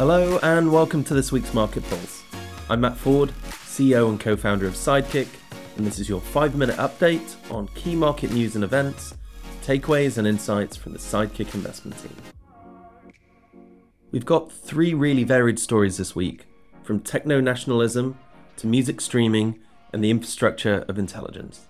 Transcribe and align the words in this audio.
Hello, 0.00 0.38
and 0.42 0.72
welcome 0.72 1.04
to 1.04 1.12
this 1.12 1.30
week's 1.30 1.52
Market 1.52 1.84
Pulse. 1.90 2.22
I'm 2.70 2.80
Matt 2.80 2.96
Ford, 2.96 3.34
CEO 3.66 4.08
and 4.08 4.18
co 4.18 4.34
founder 4.34 4.66
of 4.66 4.72
Sidekick, 4.72 5.28
and 5.76 5.86
this 5.86 5.98
is 5.98 6.08
your 6.08 6.22
five 6.22 6.56
minute 6.56 6.76
update 6.76 7.36
on 7.52 7.68
key 7.74 7.94
market 7.94 8.32
news 8.32 8.54
and 8.54 8.64
events, 8.64 9.14
takeaways, 9.62 10.16
and 10.16 10.26
insights 10.26 10.74
from 10.74 10.94
the 10.94 10.98
Sidekick 10.98 11.54
investment 11.54 11.98
team. 11.98 12.16
We've 14.10 14.24
got 14.24 14.50
three 14.50 14.94
really 14.94 15.22
varied 15.22 15.58
stories 15.58 15.98
this 15.98 16.16
week 16.16 16.46
from 16.82 17.00
techno 17.00 17.38
nationalism 17.42 18.18
to 18.56 18.66
music 18.66 19.02
streaming 19.02 19.60
and 19.92 20.02
the 20.02 20.10
infrastructure 20.10 20.86
of 20.88 20.98
intelligence. 20.98 21.66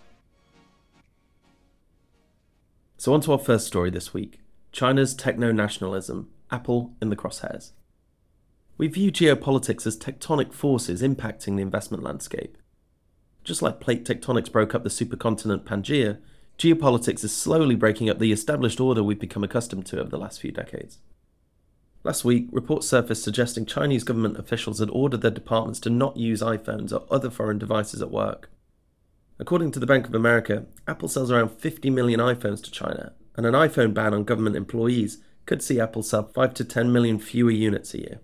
So, 2.96 3.12
on 3.12 3.22
to 3.22 3.32
our 3.32 3.38
first 3.38 3.66
story 3.66 3.90
this 3.90 4.14
week 4.14 4.38
China's 4.70 5.16
techno 5.16 5.50
nationalism, 5.50 6.28
Apple 6.52 6.92
in 7.02 7.10
the 7.10 7.16
crosshairs. 7.16 7.72
We 8.80 8.88
view 8.88 9.12
geopolitics 9.12 9.86
as 9.86 9.98
tectonic 9.98 10.54
forces 10.54 11.02
impacting 11.02 11.56
the 11.56 11.62
investment 11.62 12.02
landscape. 12.02 12.56
Just 13.44 13.60
like 13.60 13.78
plate 13.78 14.06
tectonics 14.06 14.50
broke 14.50 14.74
up 14.74 14.84
the 14.84 14.88
supercontinent 14.88 15.64
Pangaea, 15.64 16.16
geopolitics 16.56 17.22
is 17.22 17.36
slowly 17.36 17.74
breaking 17.74 18.08
up 18.08 18.18
the 18.18 18.32
established 18.32 18.80
order 18.80 19.02
we've 19.02 19.20
become 19.20 19.44
accustomed 19.44 19.84
to 19.84 20.00
over 20.00 20.08
the 20.08 20.16
last 20.16 20.40
few 20.40 20.50
decades. 20.50 20.96
Last 22.04 22.24
week, 22.24 22.48
reports 22.52 22.88
surfaced 22.88 23.22
suggesting 23.22 23.66
Chinese 23.66 24.02
government 24.02 24.38
officials 24.38 24.78
had 24.78 24.88
ordered 24.88 25.20
their 25.20 25.30
departments 25.30 25.78
to 25.80 25.90
not 25.90 26.16
use 26.16 26.40
iPhones 26.40 26.90
or 26.90 27.04
other 27.10 27.28
foreign 27.28 27.58
devices 27.58 28.00
at 28.00 28.10
work. 28.10 28.48
According 29.38 29.72
to 29.72 29.78
the 29.78 29.84
Bank 29.84 30.06
of 30.06 30.14
America, 30.14 30.64
Apple 30.88 31.08
sells 31.08 31.30
around 31.30 31.50
50 31.50 31.90
million 31.90 32.18
iPhones 32.18 32.62
to 32.62 32.70
China, 32.70 33.12
and 33.36 33.44
an 33.44 33.52
iPhone 33.52 33.92
ban 33.92 34.14
on 34.14 34.24
government 34.24 34.56
employees 34.56 35.18
could 35.44 35.62
see 35.62 35.78
Apple 35.78 36.02
sell 36.02 36.22
5 36.22 36.54
to 36.54 36.64
10 36.64 36.90
million 36.90 37.18
fewer 37.18 37.50
units 37.50 37.92
a 37.92 37.98
year. 37.98 38.20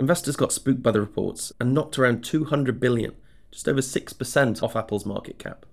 Investors 0.00 0.34
got 0.34 0.50
spooked 0.50 0.82
by 0.82 0.92
the 0.92 1.00
reports 1.00 1.52
and 1.60 1.74
knocked 1.74 1.98
around 1.98 2.24
200 2.24 2.80
billion, 2.80 3.12
just 3.50 3.68
over 3.68 3.82
6% 3.82 4.62
off 4.62 4.74
Apple's 4.74 5.04
market 5.04 5.38
cap. 5.38 5.66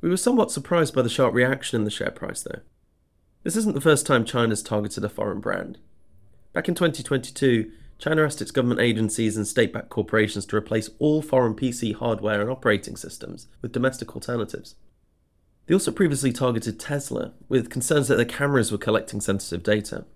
We 0.00 0.08
were 0.08 0.16
somewhat 0.16 0.50
surprised 0.50 0.94
by 0.94 1.02
the 1.02 1.10
sharp 1.10 1.34
reaction 1.34 1.78
in 1.78 1.84
the 1.84 1.90
share 1.90 2.10
price, 2.10 2.42
though. 2.42 2.60
This 3.42 3.54
isn't 3.56 3.74
the 3.74 3.82
first 3.82 4.06
time 4.06 4.24
China's 4.24 4.62
targeted 4.62 5.04
a 5.04 5.10
foreign 5.10 5.40
brand. 5.40 5.76
Back 6.54 6.66
in 6.66 6.74
2022, 6.74 7.70
China 7.98 8.24
asked 8.24 8.40
its 8.40 8.50
government 8.50 8.80
agencies 8.80 9.36
and 9.36 9.46
state 9.46 9.70
backed 9.70 9.90
corporations 9.90 10.46
to 10.46 10.56
replace 10.56 10.88
all 10.98 11.20
foreign 11.20 11.54
PC 11.54 11.94
hardware 11.94 12.40
and 12.40 12.48
operating 12.48 12.96
systems 12.96 13.48
with 13.60 13.72
domestic 13.72 14.14
alternatives. 14.14 14.76
They 15.66 15.74
also 15.74 15.92
previously 15.92 16.32
targeted 16.32 16.80
Tesla, 16.80 17.34
with 17.50 17.68
concerns 17.68 18.08
that 18.08 18.16
their 18.16 18.24
cameras 18.24 18.72
were 18.72 18.78
collecting 18.78 19.20
sensitive 19.20 19.62
data. 19.62 20.06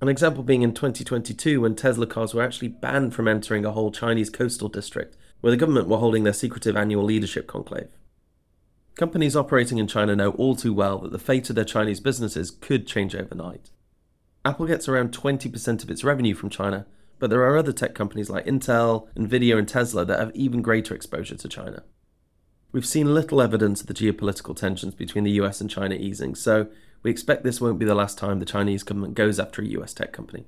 An 0.00 0.08
example 0.08 0.44
being 0.44 0.62
in 0.62 0.74
2022 0.74 1.60
when 1.60 1.74
Tesla 1.74 2.06
cars 2.06 2.32
were 2.32 2.42
actually 2.42 2.68
banned 2.68 3.14
from 3.14 3.26
entering 3.26 3.64
a 3.64 3.72
whole 3.72 3.90
Chinese 3.90 4.30
coastal 4.30 4.68
district 4.68 5.16
where 5.40 5.50
the 5.50 5.56
government 5.56 5.88
were 5.88 5.98
holding 5.98 6.22
their 6.22 6.32
secretive 6.32 6.76
annual 6.76 7.02
leadership 7.02 7.48
conclave. 7.48 7.88
Companies 8.94 9.36
operating 9.36 9.78
in 9.78 9.88
China 9.88 10.14
know 10.14 10.30
all 10.32 10.54
too 10.54 10.72
well 10.72 10.98
that 10.98 11.10
the 11.10 11.18
fate 11.18 11.50
of 11.50 11.56
their 11.56 11.64
Chinese 11.64 12.00
businesses 12.00 12.50
could 12.50 12.86
change 12.86 13.14
overnight. 13.14 13.70
Apple 14.44 14.66
gets 14.66 14.88
around 14.88 15.12
20% 15.12 15.82
of 15.82 15.90
its 15.90 16.04
revenue 16.04 16.34
from 16.34 16.50
China, 16.50 16.86
but 17.18 17.30
there 17.30 17.42
are 17.42 17.56
other 17.56 17.72
tech 17.72 17.94
companies 17.94 18.30
like 18.30 18.46
Intel, 18.46 19.08
Nvidia, 19.16 19.58
and 19.58 19.68
Tesla 19.68 20.04
that 20.04 20.20
have 20.20 20.34
even 20.34 20.62
greater 20.62 20.94
exposure 20.94 21.36
to 21.36 21.48
China. 21.48 21.82
We've 22.70 22.86
seen 22.86 23.14
little 23.14 23.42
evidence 23.42 23.80
of 23.80 23.88
the 23.88 23.94
geopolitical 23.94 24.54
tensions 24.54 24.94
between 24.94 25.24
the 25.24 25.32
US 25.32 25.60
and 25.60 25.68
China 25.68 25.96
easing, 25.96 26.34
so 26.34 26.68
we 27.08 27.12
expect 27.12 27.42
this 27.42 27.58
won't 27.58 27.78
be 27.78 27.86
the 27.86 27.94
last 27.94 28.18
time 28.18 28.38
the 28.38 28.44
Chinese 28.44 28.82
government 28.82 29.14
goes 29.14 29.40
after 29.40 29.62
a 29.62 29.66
US 29.78 29.94
tech 29.94 30.12
company. 30.12 30.44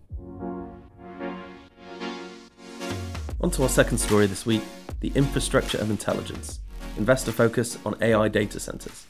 On 3.41 3.51
to 3.53 3.63
our 3.63 3.69
second 3.71 3.97
story 3.97 4.27
this 4.27 4.45
week 4.45 4.61
the 5.01 5.11
infrastructure 5.15 5.79
of 5.79 5.89
intelligence. 5.89 6.61
Investor 6.99 7.33
focus 7.33 7.79
on 7.87 7.97
AI 8.03 8.29
data 8.29 8.61
centers. 8.61 9.07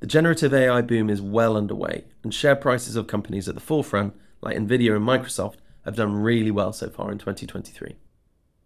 The 0.00 0.06
generative 0.06 0.52
AI 0.52 0.82
boom 0.82 1.08
is 1.08 1.22
well 1.22 1.56
underway, 1.56 2.04
and 2.22 2.34
share 2.34 2.54
prices 2.54 2.96
of 2.96 3.06
companies 3.06 3.48
at 3.48 3.54
the 3.54 3.60
forefront, 3.62 4.14
like 4.42 4.58
Nvidia 4.58 4.94
and 4.96 5.08
Microsoft, 5.08 5.56
have 5.86 5.96
done 5.96 6.16
really 6.16 6.50
well 6.50 6.74
so 6.74 6.90
far 6.90 7.10
in 7.10 7.16
2023. 7.16 7.96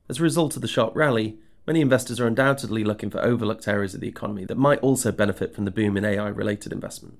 As 0.08 0.18
a 0.18 0.24
result 0.24 0.56
of 0.56 0.62
the 0.62 0.66
sharp 0.66 0.96
rally, 0.96 1.38
Many 1.68 1.82
investors 1.82 2.18
are 2.18 2.26
undoubtedly 2.26 2.82
looking 2.82 3.10
for 3.10 3.22
overlooked 3.22 3.68
areas 3.68 3.94
of 3.94 4.00
the 4.00 4.08
economy 4.08 4.46
that 4.46 4.56
might 4.56 4.78
also 4.78 5.12
benefit 5.12 5.54
from 5.54 5.66
the 5.66 5.70
boom 5.70 5.98
in 5.98 6.04
AI 6.06 6.28
related 6.28 6.72
investment. 6.72 7.18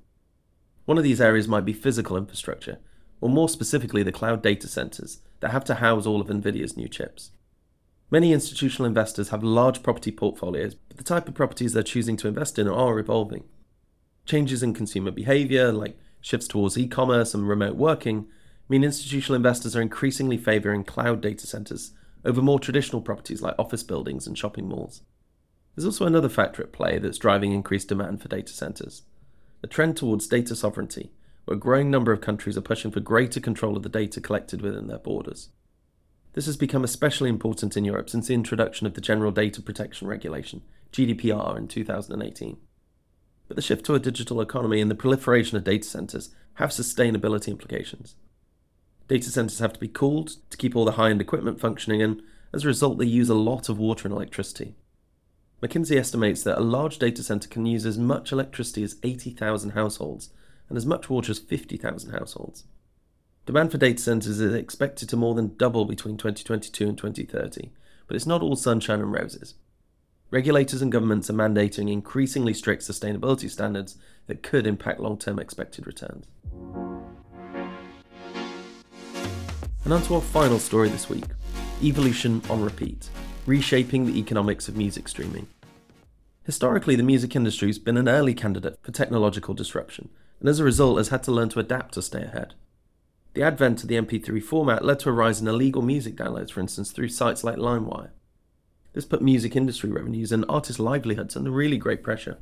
One 0.88 0.96
of 0.96 1.04
these 1.04 1.20
areas 1.20 1.46
might 1.46 1.66
be 1.66 1.74
physical 1.74 2.16
infrastructure, 2.16 2.78
or 3.20 3.28
more 3.28 3.50
specifically, 3.50 4.02
the 4.02 4.10
cloud 4.10 4.42
data 4.42 4.66
centers 4.66 5.18
that 5.40 5.50
have 5.50 5.62
to 5.64 5.74
house 5.74 6.06
all 6.06 6.22
of 6.22 6.28
NVIDIA's 6.28 6.78
new 6.78 6.88
chips. 6.88 7.30
Many 8.10 8.32
institutional 8.32 8.86
investors 8.86 9.28
have 9.28 9.44
large 9.44 9.82
property 9.82 10.10
portfolios, 10.10 10.76
but 10.76 10.96
the 10.96 11.04
type 11.04 11.28
of 11.28 11.34
properties 11.34 11.74
they're 11.74 11.82
choosing 11.82 12.16
to 12.16 12.26
invest 12.26 12.58
in 12.58 12.66
are 12.66 12.98
evolving. 12.98 13.44
Changes 14.24 14.62
in 14.62 14.72
consumer 14.72 15.10
behavior, 15.10 15.72
like 15.72 15.98
shifts 16.22 16.48
towards 16.48 16.78
e 16.78 16.88
commerce 16.88 17.34
and 17.34 17.46
remote 17.46 17.76
working, 17.76 18.26
mean 18.66 18.82
institutional 18.82 19.36
investors 19.36 19.76
are 19.76 19.82
increasingly 19.82 20.38
favoring 20.38 20.84
cloud 20.84 21.20
data 21.20 21.46
centers 21.46 21.92
over 22.24 22.40
more 22.40 22.58
traditional 22.58 23.02
properties 23.02 23.42
like 23.42 23.58
office 23.58 23.82
buildings 23.82 24.26
and 24.26 24.38
shopping 24.38 24.66
malls. 24.66 25.02
There's 25.76 25.84
also 25.84 26.06
another 26.06 26.30
factor 26.30 26.62
at 26.62 26.72
play 26.72 26.98
that's 26.98 27.18
driving 27.18 27.52
increased 27.52 27.88
demand 27.88 28.22
for 28.22 28.28
data 28.28 28.54
centers 28.54 29.02
a 29.62 29.66
trend 29.66 29.96
towards 29.96 30.26
data 30.26 30.54
sovereignty, 30.54 31.12
where 31.44 31.56
a 31.56 31.60
growing 31.60 31.90
number 31.90 32.12
of 32.12 32.20
countries 32.20 32.56
are 32.56 32.62
pushing 32.62 32.90
for 32.90 33.00
greater 33.00 33.40
control 33.40 33.76
of 33.76 33.82
the 33.82 33.88
data 33.88 34.20
collected 34.20 34.60
within 34.60 34.86
their 34.86 34.98
borders. 34.98 35.48
This 36.34 36.46
has 36.46 36.56
become 36.56 36.84
especially 36.84 37.30
important 37.30 37.76
in 37.76 37.84
Europe 37.84 38.10
since 38.10 38.28
the 38.28 38.34
introduction 38.34 38.86
of 38.86 38.94
the 38.94 39.00
General 39.00 39.32
Data 39.32 39.60
Protection 39.60 40.06
Regulation, 40.06 40.62
GDPR, 40.92 41.56
in 41.56 41.66
2018. 41.68 42.58
But 43.48 43.56
the 43.56 43.62
shift 43.62 43.84
to 43.86 43.94
a 43.94 43.98
digital 43.98 44.40
economy 44.40 44.80
and 44.80 44.90
the 44.90 44.94
proliferation 44.94 45.56
of 45.56 45.64
data 45.64 45.88
centers 45.88 46.30
have 46.54 46.70
sustainability 46.70 47.48
implications. 47.48 48.14
Data 49.08 49.30
centers 49.30 49.58
have 49.58 49.72
to 49.72 49.80
be 49.80 49.88
cooled 49.88 50.32
to 50.50 50.56
keep 50.56 50.76
all 50.76 50.84
the 50.84 50.92
high 50.92 51.10
end 51.10 51.20
equipment 51.20 51.58
functioning, 51.58 52.02
and 52.02 52.22
as 52.52 52.64
a 52.64 52.68
result, 52.68 52.98
they 52.98 53.06
use 53.06 53.30
a 53.30 53.34
lot 53.34 53.68
of 53.68 53.78
water 53.78 54.06
and 54.06 54.14
electricity. 54.14 54.76
McKinsey 55.62 55.96
estimates 55.96 56.44
that 56.44 56.58
a 56.58 56.62
large 56.62 56.98
data 56.98 57.22
center 57.22 57.48
can 57.48 57.66
use 57.66 57.84
as 57.84 57.98
much 57.98 58.30
electricity 58.30 58.84
as 58.84 58.96
80,000 59.02 59.70
households 59.70 60.30
and 60.68 60.78
as 60.78 60.86
much 60.86 61.10
water 61.10 61.32
as 61.32 61.40
50,000 61.40 62.12
households. 62.12 62.64
Demand 63.44 63.72
for 63.72 63.78
data 63.78 64.00
centers 64.00 64.38
is 64.40 64.54
expected 64.54 65.08
to 65.08 65.16
more 65.16 65.34
than 65.34 65.56
double 65.56 65.84
between 65.84 66.16
2022 66.16 66.88
and 66.88 66.96
2030, 66.96 67.72
but 68.06 68.14
it's 68.14 68.26
not 68.26 68.42
all 68.42 68.54
sunshine 68.54 69.00
and 69.00 69.12
roses. 69.12 69.54
Regulators 70.30 70.82
and 70.82 70.92
governments 70.92 71.28
are 71.30 71.34
mandating 71.34 71.90
increasingly 71.90 72.54
strict 72.54 72.82
sustainability 72.82 73.50
standards 73.50 73.96
that 74.26 74.42
could 74.42 74.66
impact 74.66 75.00
long 75.00 75.18
term 75.18 75.38
expected 75.38 75.86
returns. 75.86 76.26
And 79.84 79.92
on 79.92 80.02
to 80.02 80.16
our 80.16 80.20
final 80.20 80.58
story 80.58 80.90
this 80.90 81.08
week 81.08 81.24
Evolution 81.82 82.42
on 82.50 82.60
Repeat 82.60 83.08
Reshaping 83.48 84.04
the 84.04 84.18
Economics 84.18 84.68
of 84.68 84.76
Music 84.76 85.08
Streaming. 85.08 85.46
Historically, 86.44 86.96
the 86.96 87.02
music 87.02 87.34
industry 87.34 87.70
has 87.70 87.78
been 87.78 87.96
an 87.96 88.06
early 88.06 88.34
candidate 88.34 88.78
for 88.82 88.92
technological 88.92 89.54
disruption, 89.54 90.10
and 90.38 90.50
as 90.50 90.60
a 90.60 90.64
result 90.64 90.98
has 90.98 91.08
had 91.08 91.22
to 91.22 91.32
learn 91.32 91.48
to 91.48 91.58
adapt 91.58 91.94
to 91.94 92.02
stay 92.02 92.24
ahead. 92.24 92.52
The 93.32 93.42
advent 93.42 93.82
of 93.82 93.88
the 93.88 93.96
MP3 93.96 94.42
format 94.42 94.84
led 94.84 94.98
to 94.98 95.08
a 95.08 95.12
rise 95.12 95.40
in 95.40 95.48
illegal 95.48 95.80
music 95.80 96.14
downloads, 96.14 96.50
for 96.50 96.60
instance, 96.60 96.92
through 96.92 97.08
sites 97.08 97.42
like 97.42 97.56
LimeWire. 97.56 98.10
This 98.92 99.06
put 99.06 99.22
music 99.22 99.56
industry 99.56 99.90
revenues 99.90 100.30
and 100.30 100.44
artists' 100.46 100.78
livelihoods 100.78 101.34
under 101.34 101.50
really 101.50 101.78
great 101.78 102.02
pressure. 102.02 102.36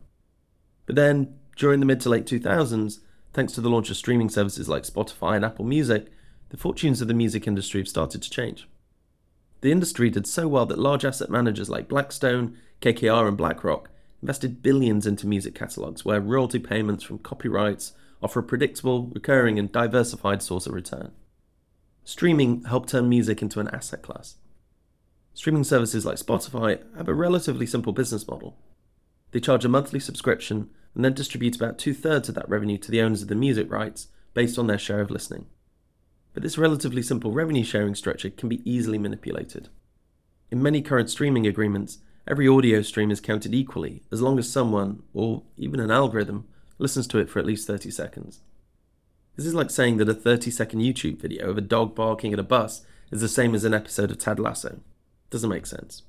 But 0.86 0.96
then, 0.96 1.38
during 1.54 1.78
the 1.78 1.86
mid 1.86 2.00
to 2.00 2.08
late 2.08 2.26
2000s, 2.26 2.98
thanks 3.32 3.52
to 3.52 3.60
the 3.60 3.70
launch 3.70 3.90
of 3.90 3.96
streaming 3.96 4.28
services 4.28 4.68
like 4.68 4.82
Spotify 4.82 5.36
and 5.36 5.44
Apple 5.44 5.66
Music, 5.66 6.08
the 6.48 6.56
fortunes 6.56 7.00
of 7.00 7.06
the 7.06 7.14
music 7.14 7.46
industry 7.46 7.80
have 7.80 7.86
started 7.86 8.22
to 8.22 8.28
change. 8.30 8.66
The 9.60 9.72
industry 9.72 10.10
did 10.10 10.26
so 10.26 10.48
well 10.48 10.66
that 10.66 10.78
large 10.78 11.04
asset 11.04 11.30
managers 11.30 11.70
like 11.70 11.88
Blackstone, 11.88 12.56
KKR, 12.80 13.28
and 13.28 13.36
BlackRock 13.36 13.90
invested 14.22 14.62
billions 14.62 15.06
into 15.06 15.26
music 15.26 15.54
catalogues 15.54 16.04
where 16.04 16.20
royalty 16.20 16.58
payments 16.58 17.04
from 17.04 17.18
copyrights 17.18 17.92
offer 18.22 18.40
a 18.40 18.42
predictable, 18.42 19.06
recurring, 19.14 19.58
and 19.58 19.72
diversified 19.72 20.42
source 20.42 20.66
of 20.66 20.74
return. 20.74 21.12
Streaming 22.04 22.64
helped 22.64 22.90
turn 22.90 23.08
music 23.08 23.42
into 23.42 23.60
an 23.60 23.68
asset 23.68 24.02
class. 24.02 24.36
Streaming 25.34 25.64
services 25.64 26.06
like 26.06 26.16
Spotify 26.16 26.82
have 26.96 27.08
a 27.08 27.14
relatively 27.14 27.66
simple 27.66 27.92
business 27.92 28.26
model. 28.26 28.56
They 29.32 29.40
charge 29.40 29.64
a 29.64 29.68
monthly 29.68 30.00
subscription 30.00 30.70
and 30.94 31.04
then 31.04 31.12
distribute 31.12 31.56
about 31.56 31.78
two 31.78 31.92
thirds 31.92 32.28
of 32.28 32.34
that 32.36 32.48
revenue 32.48 32.78
to 32.78 32.90
the 32.90 33.02
owners 33.02 33.22
of 33.22 33.28
the 33.28 33.34
music 33.34 33.70
rights 33.70 34.08
based 34.32 34.58
on 34.58 34.66
their 34.66 34.78
share 34.78 35.00
of 35.00 35.10
listening 35.10 35.46
but 36.36 36.42
this 36.42 36.58
relatively 36.58 37.00
simple 37.00 37.32
revenue 37.32 37.64
sharing 37.64 37.94
structure 37.94 38.28
can 38.28 38.46
be 38.46 38.60
easily 38.70 38.98
manipulated. 38.98 39.70
In 40.50 40.62
many 40.62 40.82
current 40.82 41.08
streaming 41.08 41.46
agreements, 41.46 42.00
every 42.28 42.46
audio 42.46 42.82
stream 42.82 43.10
is 43.10 43.22
counted 43.22 43.54
equally 43.54 44.02
as 44.12 44.20
long 44.20 44.38
as 44.38 44.52
someone, 44.52 45.02
or 45.14 45.44
even 45.56 45.80
an 45.80 45.90
algorithm, 45.90 46.46
listens 46.76 47.06
to 47.06 47.18
it 47.18 47.30
for 47.30 47.38
at 47.38 47.46
least 47.46 47.66
30 47.66 47.90
seconds. 47.90 48.42
This 49.34 49.46
is 49.46 49.54
like 49.54 49.70
saying 49.70 49.96
that 49.96 50.10
a 50.10 50.14
30 50.14 50.50
second 50.50 50.80
YouTube 50.80 51.22
video 51.22 51.48
of 51.48 51.56
a 51.56 51.62
dog 51.62 51.94
barking 51.94 52.34
at 52.34 52.38
a 52.38 52.42
bus 52.42 52.84
is 53.10 53.22
the 53.22 53.28
same 53.28 53.54
as 53.54 53.64
an 53.64 53.72
episode 53.72 54.10
of 54.10 54.18
Ted 54.18 54.38
Lasso. 54.38 54.80
Doesn't 55.30 55.48
make 55.48 55.64
sense. 55.64 56.02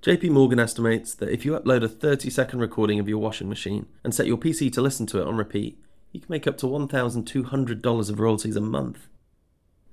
JP 0.00 0.30
Morgan 0.30 0.58
estimates 0.58 1.14
that 1.14 1.28
if 1.28 1.44
you 1.44 1.52
upload 1.52 1.82
a 1.82 1.88
30 1.88 2.30
second 2.30 2.60
recording 2.60 2.98
of 2.98 3.06
your 3.06 3.18
washing 3.18 3.50
machine 3.50 3.84
and 4.02 4.14
set 4.14 4.26
your 4.26 4.38
PC 4.38 4.72
to 4.72 4.80
listen 4.80 5.04
to 5.08 5.20
it 5.20 5.26
on 5.26 5.36
repeat, 5.36 5.78
you 6.12 6.20
can 6.20 6.32
make 6.32 6.46
up 6.46 6.56
to 6.56 6.66
$1,200 6.66 8.10
of 8.10 8.18
royalties 8.18 8.56
a 8.56 8.62
month. 8.62 9.08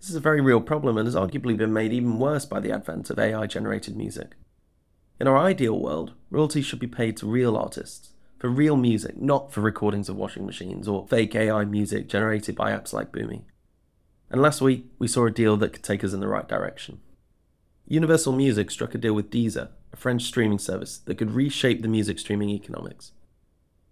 This 0.03 0.09
is 0.09 0.17
a 0.17 0.19
very 0.19 0.41
real 0.41 0.59
problem 0.59 0.97
and 0.97 1.07
has 1.07 1.15
arguably 1.15 1.55
been 1.55 1.71
made 1.71 1.93
even 1.93 2.19
worse 2.19 2.45
by 2.45 2.59
the 2.59 2.73
advent 2.73 3.09
of 3.09 3.17
AI 3.17 3.47
generated 3.47 3.95
music. 3.95 4.35
In 5.17 5.29
our 5.29 5.37
ideal 5.37 5.79
world, 5.79 6.11
royalties 6.29 6.65
should 6.65 6.79
be 6.79 6.87
paid 6.87 7.15
to 7.15 7.25
real 7.25 7.55
artists, 7.55 8.09
for 8.37 8.49
real 8.49 8.75
music, 8.75 9.15
not 9.15 9.53
for 9.53 9.61
recordings 9.61 10.09
of 10.09 10.17
washing 10.17 10.45
machines 10.45 10.89
or 10.89 11.07
fake 11.07 11.35
AI 11.35 11.63
music 11.63 12.09
generated 12.09 12.53
by 12.53 12.73
apps 12.73 12.91
like 12.91 13.13
Boomy. 13.13 13.43
And 14.29 14.41
last 14.41 14.59
week, 14.59 14.87
we 14.99 15.07
saw 15.07 15.25
a 15.25 15.31
deal 15.31 15.55
that 15.55 15.71
could 15.71 15.83
take 15.83 16.03
us 16.03 16.11
in 16.11 16.19
the 16.19 16.27
right 16.27 16.49
direction. 16.49 16.99
Universal 17.87 18.33
Music 18.33 18.71
struck 18.71 18.93
a 18.93 18.97
deal 18.97 19.13
with 19.13 19.31
Deezer, 19.31 19.69
a 19.93 19.95
French 19.95 20.23
streaming 20.23 20.59
service 20.59 20.97
that 20.97 21.17
could 21.17 21.31
reshape 21.31 21.81
the 21.81 21.87
music 21.87 22.19
streaming 22.19 22.49
economics. 22.49 23.13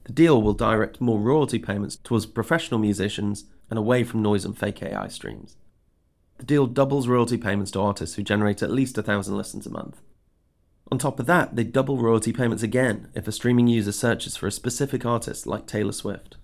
The 0.03 0.11
deal 0.11 0.41
will 0.41 0.55
direct 0.55 0.99
more 0.99 1.21
royalty 1.21 1.57
payments 1.57 1.95
towards 1.95 2.25
professional 2.25 2.81
musicians 2.81 3.45
and 3.69 3.79
away 3.79 4.03
from 4.03 4.21
noise 4.21 4.43
and 4.43 4.57
fake 4.57 4.83
AI 4.83 5.07
streams. 5.07 5.55
The 6.41 6.47
deal 6.47 6.65
doubles 6.65 7.07
royalty 7.07 7.37
payments 7.37 7.69
to 7.69 7.81
artists 7.81 8.15
who 8.15 8.23
generate 8.23 8.63
at 8.63 8.71
least 8.71 8.97
a 8.97 9.03
thousand 9.03 9.37
listens 9.37 9.67
a 9.67 9.69
month. 9.69 10.01
On 10.91 10.97
top 10.97 11.19
of 11.19 11.27
that, 11.27 11.55
they 11.55 11.63
double 11.63 11.99
royalty 11.99 12.33
payments 12.33 12.63
again 12.63 13.09
if 13.13 13.27
a 13.27 13.31
streaming 13.31 13.67
user 13.67 13.91
searches 13.91 14.35
for 14.35 14.47
a 14.47 14.51
specific 14.51 15.05
artist 15.05 15.45
like 15.45 15.67
Taylor 15.67 15.91
Swift. 15.91 16.37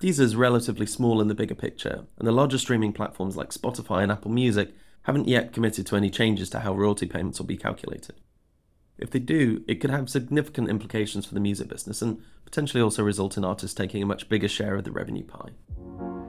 Deezer 0.00 0.22
is 0.22 0.34
relatively 0.34 0.86
small 0.86 1.20
in 1.20 1.28
the 1.28 1.36
bigger 1.36 1.54
picture, 1.54 2.04
and 2.18 2.26
the 2.26 2.32
larger 2.32 2.58
streaming 2.58 2.92
platforms 2.92 3.36
like 3.36 3.50
Spotify 3.50 4.02
and 4.02 4.10
Apple 4.10 4.32
Music 4.32 4.74
haven't 5.02 5.28
yet 5.28 5.52
committed 5.52 5.86
to 5.86 5.94
any 5.94 6.10
changes 6.10 6.50
to 6.50 6.58
how 6.58 6.74
royalty 6.74 7.06
payments 7.06 7.38
will 7.38 7.46
be 7.46 7.56
calculated. 7.56 8.16
If 8.98 9.12
they 9.12 9.20
do, 9.20 9.62
it 9.68 9.76
could 9.76 9.90
have 9.90 10.10
significant 10.10 10.68
implications 10.68 11.26
for 11.26 11.34
the 11.34 11.40
music 11.40 11.68
business 11.68 12.02
and 12.02 12.20
potentially 12.44 12.82
also 12.82 13.04
result 13.04 13.36
in 13.36 13.44
artists 13.44 13.76
taking 13.76 14.02
a 14.02 14.06
much 14.06 14.28
bigger 14.28 14.48
share 14.48 14.74
of 14.74 14.82
the 14.82 14.90
revenue 14.90 15.22
pie. 15.22 16.21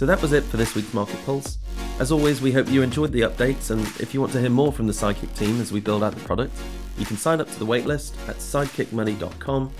So 0.00 0.06
that 0.06 0.22
was 0.22 0.32
it 0.32 0.44
for 0.44 0.56
this 0.56 0.74
week's 0.74 0.94
Market 0.94 1.22
Pulse. 1.26 1.58
As 1.98 2.10
always, 2.10 2.40
we 2.40 2.52
hope 2.52 2.70
you 2.70 2.80
enjoyed 2.80 3.12
the 3.12 3.20
updates, 3.20 3.70
and 3.70 3.82
if 4.00 4.14
you 4.14 4.20
want 4.22 4.32
to 4.32 4.40
hear 4.40 4.48
more 4.48 4.72
from 4.72 4.86
the 4.86 4.94
Sidekick 4.94 5.36
team 5.36 5.60
as 5.60 5.72
we 5.72 5.80
build 5.80 6.02
out 6.02 6.14
the 6.14 6.24
product, 6.24 6.56
you 6.96 7.04
can 7.04 7.18
sign 7.18 7.38
up 7.38 7.50
to 7.50 7.58
the 7.58 7.66
waitlist 7.66 8.14
at 8.26 8.36
sidekickmoney.com, 8.36 9.70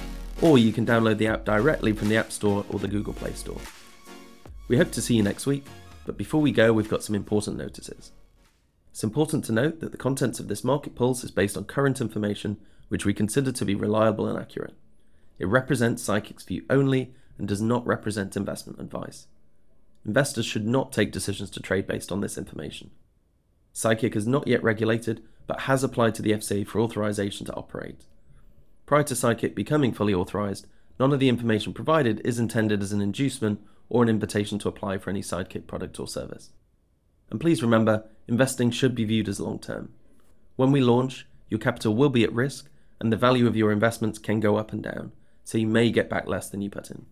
or 0.42 0.58
you 0.58 0.74
can 0.74 0.84
download 0.84 1.16
the 1.16 1.26
app 1.26 1.46
directly 1.46 1.94
from 1.94 2.10
the 2.10 2.18
App 2.18 2.32
Store 2.32 2.66
or 2.68 2.78
the 2.78 2.86
Google 2.86 3.14
Play 3.14 3.32
Store. 3.32 3.56
We 4.68 4.76
hope 4.76 4.90
to 4.92 5.00
see 5.00 5.14
you 5.14 5.22
next 5.22 5.46
week, 5.46 5.64
but 6.04 6.18
before 6.18 6.42
we 6.42 6.52
go, 6.52 6.74
we've 6.74 6.86
got 6.86 7.02
some 7.02 7.14
important 7.14 7.56
notices. 7.56 8.12
It's 8.90 9.02
important 9.02 9.46
to 9.46 9.52
note 9.52 9.80
that 9.80 9.90
the 9.90 9.96
contents 9.96 10.38
of 10.38 10.48
this 10.48 10.62
Market 10.62 10.94
Pulse 10.94 11.24
is 11.24 11.30
based 11.30 11.56
on 11.56 11.64
current 11.64 11.98
information 11.98 12.58
which 12.88 13.06
we 13.06 13.14
consider 13.14 13.52
to 13.52 13.64
be 13.64 13.74
reliable 13.74 14.26
and 14.26 14.38
accurate. 14.38 14.74
It 15.38 15.48
represents 15.48 16.06
Sidekick's 16.06 16.44
view 16.44 16.66
only 16.68 17.14
and 17.38 17.48
does 17.48 17.62
not 17.62 17.86
represent 17.86 18.36
investment 18.36 18.80
advice. 18.80 19.26
Investors 20.04 20.46
should 20.46 20.66
not 20.66 20.92
take 20.92 21.12
decisions 21.12 21.50
to 21.50 21.60
trade 21.60 21.86
based 21.86 22.10
on 22.10 22.20
this 22.20 22.38
information. 22.38 22.90
Sidekick 23.74 24.16
is 24.16 24.26
not 24.26 24.46
yet 24.46 24.62
regulated, 24.62 25.22
but 25.46 25.62
has 25.62 25.84
applied 25.84 26.14
to 26.14 26.22
the 26.22 26.32
FCA 26.32 26.66
for 26.66 26.80
authorization 26.80 27.46
to 27.46 27.54
operate. 27.54 28.04
Prior 28.86 29.02
to 29.04 29.14
Sidekick 29.14 29.54
becoming 29.54 29.92
fully 29.92 30.14
authorized, 30.14 30.66
none 30.98 31.12
of 31.12 31.20
the 31.20 31.28
information 31.28 31.72
provided 31.72 32.20
is 32.24 32.38
intended 32.38 32.82
as 32.82 32.92
an 32.92 33.00
inducement 33.00 33.60
or 33.88 34.02
an 34.02 34.08
invitation 34.08 34.58
to 34.58 34.68
apply 34.68 34.98
for 34.98 35.10
any 35.10 35.20
Sidekick 35.20 35.66
product 35.66 36.00
or 36.00 36.08
service. 36.08 36.50
And 37.30 37.40
please 37.40 37.62
remember, 37.62 38.04
investing 38.26 38.70
should 38.70 38.94
be 38.94 39.04
viewed 39.04 39.28
as 39.28 39.40
long 39.40 39.58
term. 39.58 39.92
When 40.56 40.72
we 40.72 40.80
launch, 40.80 41.26
your 41.48 41.60
capital 41.60 41.94
will 41.94 42.08
be 42.08 42.24
at 42.24 42.32
risk, 42.32 42.68
and 43.00 43.12
the 43.12 43.16
value 43.16 43.46
of 43.46 43.56
your 43.56 43.72
investments 43.72 44.18
can 44.18 44.40
go 44.40 44.56
up 44.56 44.72
and 44.72 44.82
down, 44.82 45.12
so 45.44 45.58
you 45.58 45.66
may 45.66 45.90
get 45.90 46.10
back 46.10 46.26
less 46.26 46.48
than 46.48 46.60
you 46.60 46.70
put 46.70 46.90
in. 46.90 47.06